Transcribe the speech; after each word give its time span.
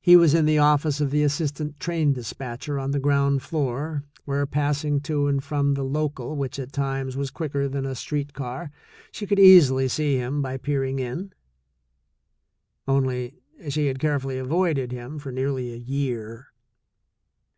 He 0.00 0.16
was 0.16 0.32
in 0.32 0.46
the 0.46 0.56
office 0.58 0.98
of 1.02 1.10
the 1.10 1.22
assistant 1.22 1.78
train 1.78 2.14
despatcher 2.14 2.78
on 2.78 2.92
the 2.92 2.98
ground 2.98 3.42
floor, 3.42 4.02
where 4.24 4.46
passing 4.46 4.98
to 5.02 5.26
and 5.26 5.44
from 5.44 5.74
the 5.74 5.82
local, 5.82 6.36
which, 6.36 6.58
at 6.58 6.72
times, 6.72 7.18
was 7.18 7.30
quicker 7.30 7.68
than 7.68 7.84
a 7.84 7.94
street 7.94 8.32
car, 8.32 8.70
she 9.10 9.26
could 9.26 9.38
easily 9.38 9.88
see 9.88 10.16
him 10.16 10.40
by 10.40 10.56
peering 10.56 10.98
in; 11.00 11.34
only, 12.88 13.42
she 13.68 13.88
had 13.88 13.98
carefully 13.98 14.38
avoided 14.38 14.90
him 14.90 15.18
for 15.18 15.30
nearly 15.30 15.70
a 15.70 15.76
year. 15.76 16.46